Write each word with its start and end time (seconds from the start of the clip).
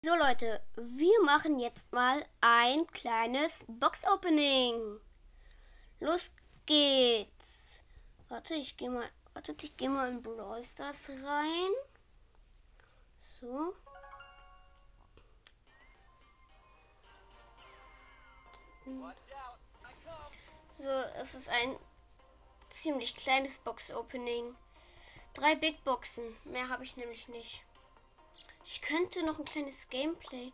So 0.00 0.14
Leute, 0.14 0.62
wir 0.76 1.24
machen 1.24 1.58
jetzt 1.58 1.92
mal 1.92 2.24
ein 2.40 2.86
kleines 2.86 3.64
Box-Opening. 3.66 5.00
Los 5.98 6.32
geht's. 6.66 7.82
Warte, 8.28 8.54
ich 8.54 8.76
gehe 8.76 8.90
mal, 8.90 9.10
warte, 9.34 9.56
ich 9.60 9.76
gehe 9.76 9.88
mal 9.88 10.08
in 10.08 10.22
Brawl 10.22 10.62
Stars 10.62 11.10
rein. 11.24 11.72
So. 13.40 13.74
So, 20.78 20.90
es 21.20 21.34
ist 21.34 21.48
ein 21.48 21.76
ziemlich 22.70 23.16
kleines 23.16 23.58
Box-Opening. 23.58 24.54
Drei 25.34 25.56
Big 25.56 25.82
Boxen. 25.82 26.36
Mehr 26.44 26.68
habe 26.68 26.84
ich 26.84 26.96
nämlich 26.96 27.26
nicht. 27.26 27.64
Ich 28.70 28.82
könnte 28.82 29.24
noch 29.24 29.38
ein 29.38 29.46
kleines 29.46 29.88
Gameplay 29.88 30.52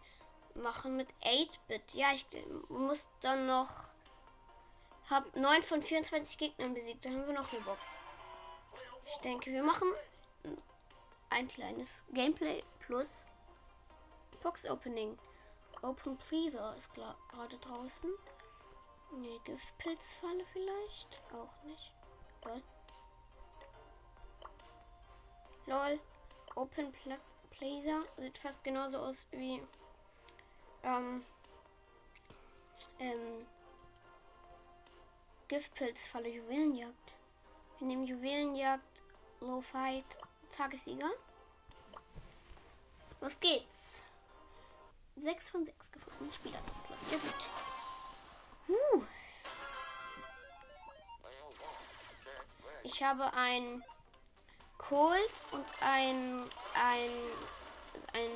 machen 0.54 0.96
mit 0.96 1.08
8-Bit. 1.24 1.94
Ja, 1.94 2.12
ich 2.12 2.24
muss 2.68 3.08
dann 3.20 3.48
noch. 3.48 3.88
Hab 5.10 5.34
9 5.34 5.62
von 5.64 5.82
24 5.82 6.38
Gegnern 6.38 6.74
besiegt. 6.74 7.04
Dann 7.04 7.14
haben 7.14 7.26
wir 7.26 7.34
noch 7.34 7.52
eine 7.52 7.60
Box. 7.62 7.96
Ich 9.06 9.16
denke, 9.16 9.50
wir 9.50 9.64
machen 9.64 9.88
ein 11.30 11.48
kleines 11.48 12.04
Gameplay 12.12 12.62
plus 12.86 13.26
Box 14.44 14.64
Opening. 14.64 15.18
Open 15.82 16.16
Pleaser 16.16 16.72
ist 16.76 16.94
gerade 16.94 17.58
draußen. 17.58 18.14
Ne, 19.10 19.40
Giftpilzfalle 19.44 20.44
vielleicht? 20.52 21.20
Auch 21.32 21.64
nicht. 21.64 21.92
Lol. 22.44 22.62
Lol. 25.66 26.00
Open 26.54 26.92
Pla 26.92 27.18
Blazer. 27.58 28.02
Sieht 28.18 28.38
fast 28.38 28.64
genauso 28.64 28.98
aus 28.98 29.26
wie 29.30 29.60
ähm, 30.82 31.24
ähm, 32.98 33.46
Giftpilzfalle 35.48 36.28
Juwelenjagd. 36.28 37.14
Wir 37.78 37.86
nehmen 37.88 38.06
Juwelenjagd, 38.06 39.02
Low 39.40 39.60
Fight, 39.60 40.18
Tagessieger. 40.50 41.10
Los 43.20 43.38
geht's. 43.40 44.02
6 45.16 45.50
von 45.50 45.64
6 45.64 45.92
gefunden. 45.92 46.32
Spieler, 46.32 46.58
das 46.66 46.90
läuft 46.90 47.12
ja 47.12 47.18
gut. 47.18 47.48
Huh. 48.68 49.02
Ich 52.82 53.02
habe 53.02 53.32
ein 53.32 53.82
Colt 54.76 55.42
und 55.52 55.64
ein, 55.80 56.44
ein, 56.74 57.10
ein 58.12 58.30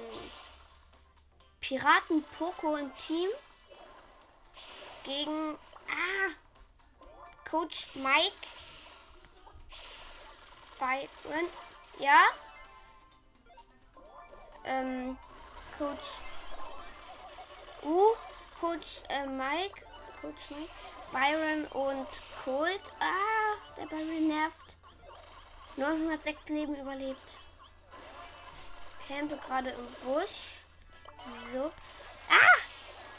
Piraten 1.61 2.25
Poco 2.39 2.77
im 2.77 2.97
Team 2.97 3.29
gegen 5.05 5.59
ah, 5.89 6.31
Coach 7.49 7.89
Mike 7.95 8.49
Byron. 10.79 11.49
Ja. 11.99 12.21
Ähm, 14.65 15.19
Coach 15.77 16.21
U, 17.83 18.15
Coach 18.61 19.03
äh, 19.09 19.27
Mike, 19.27 19.85
Coach 20.21 20.51
Mike, 20.51 20.71
Byron 21.13 21.67
und 21.67 22.07
Colt. 22.45 22.93
Ah, 23.01 23.75
der 23.77 23.87
Byron 23.87 24.29
nervt. 24.29 24.77
906 25.77 26.49
Leben 26.49 26.77
überlebt. 26.77 27.41
Campe 29.09 29.39
gerade 29.39 29.71
im 29.71 29.87
Busch. 30.05 30.61
So. 31.53 31.73
Ah! 32.29 32.59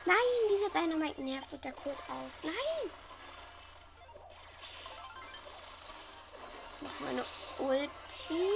Nein, 0.06 0.18
dieser 0.50 0.70
Dynamite 0.70 1.22
nervt 1.22 1.52
und 1.52 1.64
der 1.66 1.74
Colt 1.74 1.98
auch. 2.08 2.44
Nein! 2.44 2.92
Mach 6.82 7.00
meine 7.00 7.26
Ulti. 7.58 8.50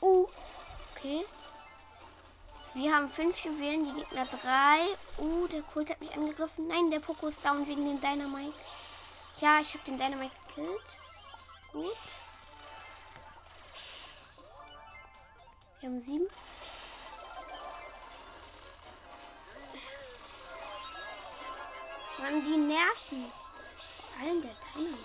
Uh, 0.00 0.26
okay. 0.94 1.26
Wir 2.74 2.94
haben 2.94 3.08
fünf 3.08 3.44
Juwelen, 3.44 3.84
die 3.84 4.00
Gegner 4.00 4.26
drei. 4.26 4.78
Uh, 5.18 5.46
der 5.48 5.62
Kult 5.62 5.90
hat 5.90 6.00
mich 6.00 6.12
angegriffen. 6.12 6.66
Nein, 6.68 6.90
der 6.90 7.00
Poco 7.00 7.28
ist 7.28 7.44
down 7.44 7.66
wegen 7.66 7.84
dem 7.84 8.00
Dynamite. 8.00 8.54
Ja, 9.40 9.60
ich 9.60 9.72
habe 9.72 9.84
den 9.84 9.98
Dynamite 9.98 10.34
gekillt. 10.48 10.82
Gut. 11.72 11.96
Wir 15.78 15.88
haben 15.88 16.00
sieben. 16.00 16.26
Mann, 22.18 22.42
die 22.42 22.56
nerven. 22.56 23.32
Vor 24.12 24.26
allem 24.26 24.42
der 24.42 24.56
Dynamite. 24.74 24.98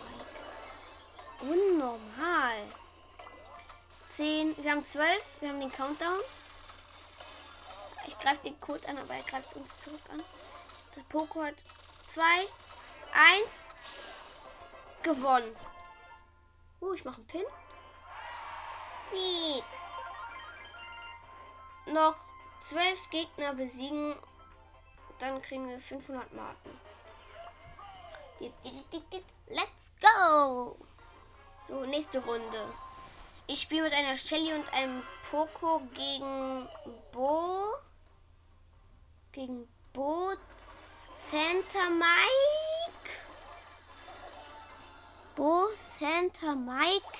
Unnormal. 1.41 2.57
Zehn. 4.09 4.55
Wir 4.57 4.71
haben 4.71 4.83
zwölf. 4.83 5.41
Wir 5.41 5.49
haben 5.49 5.59
den 5.59 5.71
Countdown. 5.71 6.19
Ich 8.07 8.17
greife 8.17 8.41
den 8.43 8.59
Code 8.59 8.87
an, 8.89 8.97
aber 8.97 9.13
er 9.13 9.23
greift 9.23 9.53
uns 9.53 9.79
zurück 9.79 10.01
an. 10.11 10.23
Der 10.95 11.01
Poco 11.03 11.43
hat 11.43 11.63
2, 12.07 12.23
1, 12.23 13.67
gewonnen. 15.03 15.55
Uh, 16.81 16.93
ich 16.93 17.05
mache 17.05 17.17
einen 17.17 17.27
Pin. 17.27 17.45
Sieg. 19.09 19.63
Noch 21.93 22.15
12 22.61 23.09
Gegner 23.09 23.53
besiegen. 23.53 24.15
Dann 25.19 25.41
kriegen 25.41 25.69
wir 25.69 25.79
500 25.79 26.33
Marken. 26.33 26.79
Let's 29.47 29.91
go! 30.01 30.75
So, 31.67 31.85
nächste 31.85 32.19
Runde. 32.19 32.73
Ich 33.47 33.61
spiele 33.61 33.83
mit 33.83 33.93
einer 33.93 34.17
Shelly 34.17 34.53
und 34.53 34.73
einem 34.73 35.03
Poco 35.29 35.81
gegen 35.93 36.67
Bo 37.11 37.75
gegen 39.33 39.67
Bo 39.91 40.33
Santa 41.15 41.89
Mike. 41.89 42.52
Bo 45.35 45.67
Santa 45.77 46.55
Mike. 46.55 47.17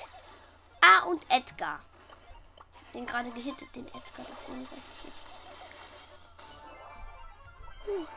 Ah, 0.81 1.03
und 1.05 1.25
Edgar. 1.29 1.79
Den 2.93 3.05
gerade 3.05 3.31
gehittet, 3.31 3.75
den 3.75 3.87
Edgar. 3.87 4.25
Deswegen 4.29 4.61
weiß 4.63 4.83
ich 4.97 5.03
jetzt. 5.05 5.25
Hm. 7.85 8.07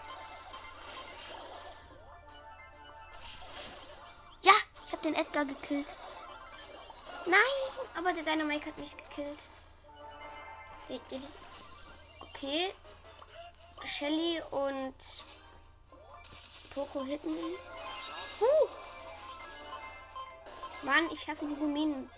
Ja, 4.43 4.53
ich 4.85 4.93
habe 4.93 5.03
den 5.03 5.15
Edgar 5.15 5.45
gekillt. 5.45 5.89
Nein, 7.25 7.87
aber 7.97 8.13
der 8.13 8.23
Dynamite 8.23 8.67
hat 8.67 8.79
mich 8.79 8.97
gekillt. 8.97 9.39
Okay, 12.21 12.73
Shelly 13.85 14.43
und 14.51 14.95
Poco 16.75 17.03
hitten 17.03 17.31
ihn. 17.31 17.55
Huh. 18.41 18.86
Mann, 20.87 21.11
ich 21.13 21.27
hasse 21.27 21.45
diese 21.49 21.65
Minen. 21.65 22.09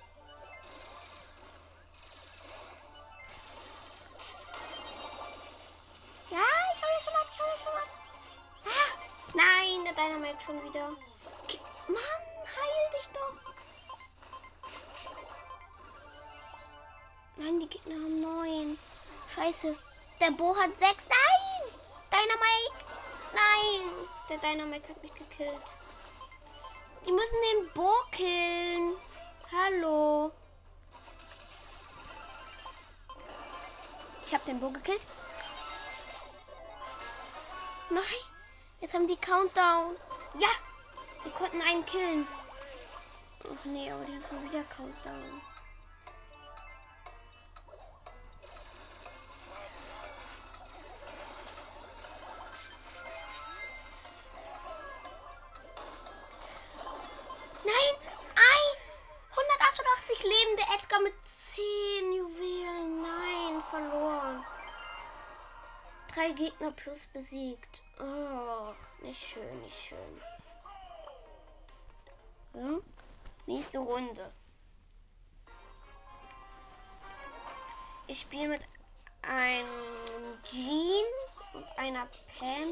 Ja, 6.31 6.37
ich 6.75 6.83
hau 6.83 7.01
schon 7.03 7.15
ab, 7.15 7.29
ich 7.33 7.41
hau 7.41 7.57
schon 7.65 7.73
ab. 7.73 7.89
Ah, 8.67 8.93
nein, 9.33 9.85
der 9.87 9.95
Dynamite 9.95 10.45
schon 10.45 10.63
wieder. 10.63 10.89
Mann, 11.89 12.21
heil 12.57 12.91
dich 12.93 13.09
doch. 13.15 13.33
Nein, 17.39 17.61
die 17.61 17.69
Gegner 17.69 17.95
haben 17.95 18.21
neun. 18.21 18.79
Scheiße. 19.35 19.75
Der 20.21 20.31
Bo 20.33 20.55
hat 20.55 20.79
sechs. 20.79 21.07
Nein! 21.09 21.73
Dynamite! 22.13 22.85
Nein! 23.33 24.09
Der 24.29 24.37
Dynamite 24.37 24.91
hat 24.91 25.03
mich 25.03 25.15
gekillt. 25.15 25.63
Die 27.07 27.13
müssen 27.13 27.37
den 27.53 27.73
Bo 27.73 27.91
killen. 28.13 28.97
Hallo. 29.53 30.33
Ich 34.27 34.35
habe 34.35 34.45
den 34.45 34.61
Bo 34.61 34.71
gekillt. 34.71 35.07
Nein. 37.91 38.03
Jetzt 38.81 38.95
haben 38.95 39.07
die 39.07 39.17
Countdown. 39.17 39.97
Ja. 40.39 40.49
Wir 41.23 41.33
konnten 41.33 41.63
einen 41.63 41.85
killen. 41.87 42.27
Ach 43.45 43.65
nee, 43.65 43.91
aber 43.91 44.05
die 44.05 44.13
haben 44.13 44.25
schon 44.29 44.45
wieder 44.45 44.63
Countdown. 44.65 45.41
Edgar 60.89 61.03
mit 61.03 61.15
10 61.27 62.13
Juwelen. 62.15 63.03
Nein, 63.03 63.63
verloren. 63.69 64.43
Drei 66.15 66.31
Gegner 66.33 66.71
plus 66.71 67.07
besiegt. 67.13 67.83
Och, 67.99 69.03
nicht 69.03 69.23
schön, 69.23 69.61
nicht 69.61 69.79
schön. 69.79 70.23
Hm? 72.55 72.83
Nächste 73.47 73.79
Runde. 73.81 74.33
Ich 78.07 78.21
spiele 78.21 78.49
mit 78.49 78.63
einem 79.21 79.69
Jean 80.45 81.05
und 81.53 81.67
einer 81.77 82.07
Pam 82.39 82.71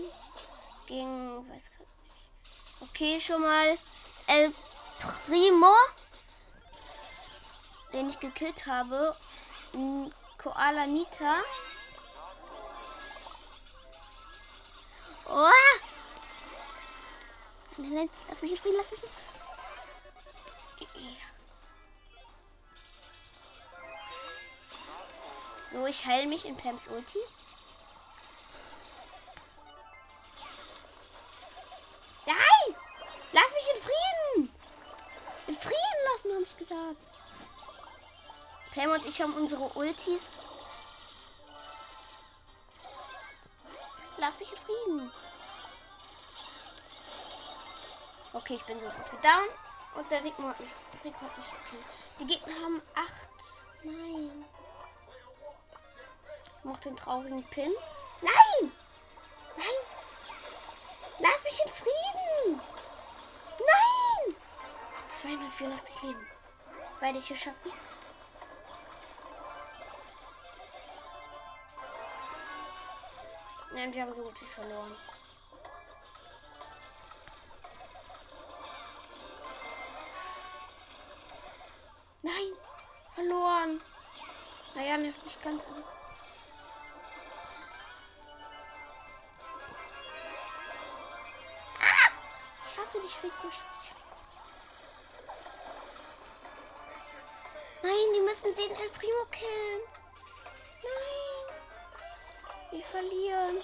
gegen, 0.87 1.51
weiß 1.51 1.71
gar 1.71 1.81
nicht. 1.81 1.91
Okay, 2.81 3.21
schon 3.21 3.43
mal 3.43 3.77
El 4.27 4.55
Primo, 5.01 5.75
den 7.97 8.11
ich 8.11 8.21
gekillt 8.21 8.67
habe. 8.67 9.17
Koala 10.39 10.87
Nita. 10.87 11.37
Oh! 15.29 15.51
Nein, 17.79 17.95
nein, 17.95 18.11
lass 18.29 18.43
mich 18.43 18.65
in 18.65 18.77
lass 18.77 18.91
mich 18.93 19.03
in 19.03 19.09
So, 25.73 25.87
ich 25.87 26.07
heile 26.07 26.27
mich 26.27 26.47
in 26.47 26.57
Pams 26.57 26.89
Ulti. 26.89 27.19
Pam 38.77 38.91
und 38.91 39.07
ich 39.07 39.23
haben 39.23 39.33
unsere 39.33 39.63
Ultis. 39.79 40.25
Lass 44.19 44.39
mich 44.39 44.53
in 44.53 44.59
Frieden. 44.59 45.13
Okay, 48.35 48.55
ich 48.57 48.65
bin 48.65 48.79
so 48.79 48.85
gut 48.85 49.25
down. 49.25 49.49
Und 49.95 50.11
der 50.11 50.23
Rico 50.23 50.43
hat 50.43 50.61
mich, 50.61 50.69
Rico 51.03 51.21
hat 51.23 51.39
mich 51.39 51.47
gekillt. 51.51 51.87
Die 52.21 52.27
Gegner 52.27 52.55
haben 52.63 52.83
acht. 52.95 53.29
Nein. 53.83 54.45
Mach 56.63 56.79
den 56.81 56.97
traurigen 56.99 57.45
Pin. 57.45 57.73
Nein! 58.21 58.73
Nein! 59.57 59.77
Lass 61.19 61.45
mich 61.45 61.61
in 61.65 61.73
Frieden! 61.73 62.61
Nein! 63.59 64.37
284 65.09 66.03
Leben. 66.03 66.27
Werde 67.01 67.19
ich 67.19 67.31
es 67.31 67.39
schaffen? 67.39 67.73
Nein, 73.73 73.93
wir 73.93 74.03
haben 74.03 74.15
so 74.15 74.23
gut 74.23 74.41
wie 74.41 74.47
verloren. 74.47 74.97
Nein, 82.23 82.53
verloren. 83.15 83.81
Naja, 84.75 84.97
nicht 84.99 85.43
ganz. 85.43 85.63
hasse 92.87 93.01
dich, 93.01 93.23
Rico. 93.23 93.49
Ich 93.49 93.59
hasse 93.59 93.79
dich, 93.81 93.91
Rico. 93.91 94.01
Nein, 97.83 98.13
die 98.15 98.21
müssen 98.21 98.55
den 98.55 98.71
El 98.77 98.89
Primo 98.91 99.25
killen. 99.31 99.83
Nein. 100.83 101.16
Wir 102.71 102.83
verlieren. 102.83 103.57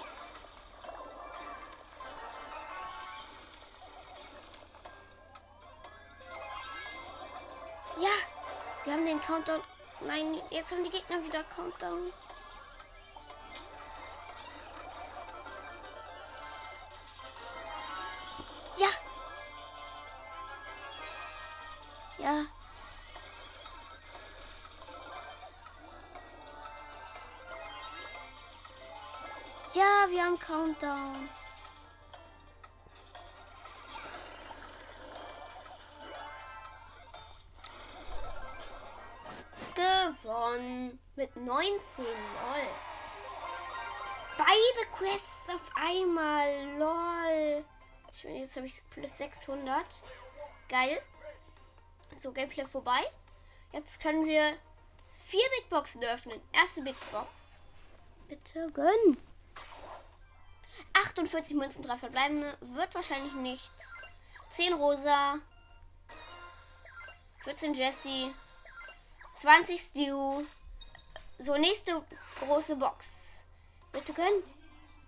Ja, 8.00 8.10
wir 8.84 8.92
haben 8.94 9.04
den 9.04 9.20
Countdown. 9.20 9.60
Nein, 10.00 10.40
jetzt 10.50 10.72
haben 10.72 10.84
die 10.84 10.90
Gegner 10.90 11.22
wieder 11.24 11.44
Countdown. 11.44 12.12
Ja. 18.76 18.88
Ja, 22.18 22.46
wir 30.12 30.24
haben 30.24 30.38
Countdown. 30.38 31.28
Gewonnen. 39.74 40.98
Mit 41.16 41.34
19. 41.34 42.04
Lol. 42.04 42.12
Beide 44.36 44.90
Quests 44.92 45.48
auf 45.48 45.70
einmal. 45.74 46.78
Lol. 46.78 47.64
Ich 48.12 48.24
meine, 48.24 48.40
jetzt 48.40 48.56
habe 48.56 48.66
ich 48.66 48.82
plus 48.90 49.16
600. 49.16 49.84
Geil. 50.68 51.00
So, 52.18 52.32
Gameplay 52.32 52.66
vorbei. 52.66 53.00
Jetzt 53.72 54.00
können 54.02 54.26
wir 54.26 54.52
vier 55.26 55.48
Big 55.56 55.70
Boxen 55.70 56.04
öffnen. 56.04 56.40
Erste 56.52 56.82
Big 56.82 56.96
Box. 57.10 57.60
Bitte 58.28 58.70
gönn. 58.72 59.16
48 61.12 61.56
Münzen, 61.56 61.82
drei 61.82 61.96
verbleibende. 61.96 62.56
Wird 62.60 62.94
wahrscheinlich 62.94 63.34
nichts. 63.34 63.70
10 64.50 64.74
Rosa. 64.74 65.38
14 67.44 67.74
Jesse. 67.74 68.34
20 69.38 69.80
Stew. 69.80 70.44
So, 71.38 71.56
nächste 71.56 72.04
große 72.40 72.76
Box. 72.76 73.42
Bitte 73.92 74.12
gönn. 74.12 74.42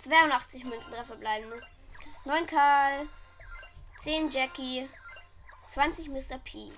82 0.01 0.65
Münzen, 0.65 0.93
drei 0.93 1.05
verbleibende. 1.05 1.63
9 2.25 2.47
Karl. 2.47 3.09
10 4.01 4.31
Jackie. 4.31 4.89
20 5.71 6.09
Mr. 6.09 6.39
P 6.39 6.71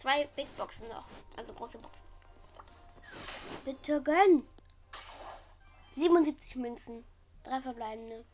zwei 0.00 0.26
Big 0.34 0.56
Boxen 0.56 0.88
noch. 0.88 1.06
Also 1.36 1.52
große 1.52 1.78
Boxen. 1.78 2.06
Bitte 3.64 4.02
gönn. 4.02 4.48
77 5.92 6.56
Münzen. 6.56 7.04
Drei 7.50 7.60
verbleibende. 7.60 8.24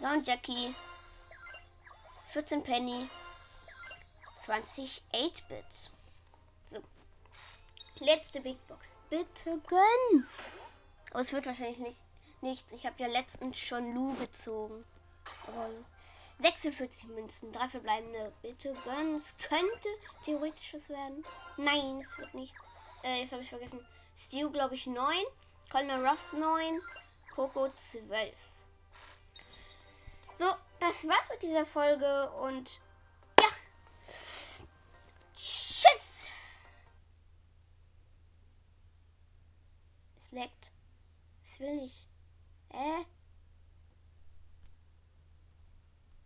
und 0.00 0.26
Jackie. 0.26 0.74
14 2.32 2.62
Penny. 2.62 3.08
20 4.42 5.02
8-Bit. 5.10 5.90
So. 6.66 6.82
Letzte 8.00 8.42
Big 8.42 8.58
Box. 8.68 8.88
Bitte 9.08 9.58
gönn. 9.66 10.28
Oh, 11.14 11.20
es 11.20 11.32
wird 11.32 11.46
wahrscheinlich 11.46 11.78
nicht, 11.78 11.98
nichts. 12.42 12.72
Ich 12.72 12.84
habe 12.84 13.02
ja 13.02 13.08
letztens 13.08 13.58
schon 13.58 13.94
Lu 13.94 14.14
gezogen. 14.16 14.84
Aber 15.46 15.70
46 16.40 17.04
Münzen, 17.04 17.52
drei 17.52 17.70
verbleibende. 17.70 18.34
Bitte 18.42 18.74
gönn. 18.84 19.16
Es 19.16 19.34
könnte 19.38 19.88
theoretisch 20.26 20.74
was 20.74 20.90
werden. 20.90 21.24
Nein, 21.56 22.02
es 22.06 22.18
wird 22.18 22.34
nicht. 22.34 22.54
Äh, 23.02 23.22
jetzt 23.22 23.32
habe 23.32 23.42
ich 23.42 23.48
vergessen. 23.48 23.82
Stu, 24.14 24.50
glaube 24.50 24.74
ich, 24.74 24.86
9. 24.86 25.24
Colonel 25.70 26.06
Ruffs 26.06 26.34
9. 26.34 26.82
Coco 27.34 27.68
12. 27.68 28.34
So, 30.38 30.46
das 30.78 31.06
war's 31.06 31.28
mit 31.30 31.42
dieser 31.42 31.66
Folge 31.66 32.30
und 32.32 32.80
ja. 33.40 33.48
Tschüss. 35.34 36.26
Es 40.18 40.32
leckt. 40.32 40.72
Es 41.42 41.60
will 41.60 41.76
nicht. 41.76 42.06
Äh? 42.70 43.04